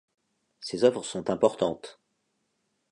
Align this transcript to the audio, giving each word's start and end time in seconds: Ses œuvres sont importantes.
Ses 0.61 0.83
œuvres 0.83 1.03
sont 1.05 1.29
importantes. 1.29 1.99